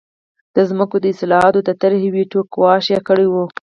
[0.55, 3.35] د ځمکو د اصلاحاتو د طرحې ویټو ګواښ یې کړی و.